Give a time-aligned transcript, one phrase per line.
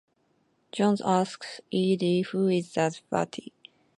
[0.71, 3.53] Jones asked Eadie Who is that fatty?